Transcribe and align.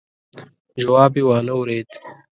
جواب 0.81 1.13
يې 1.17 1.23
وانه 1.27 1.53
ورېد. 1.57 1.89